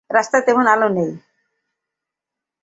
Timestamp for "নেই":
0.89-1.11